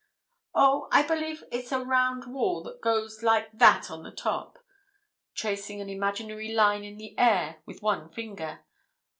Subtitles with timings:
[0.55, 4.57] "Oh, I believe it's a round wall that goes like that on the top!"
[5.35, 8.61] tracing an imaginary line in the air with one finger.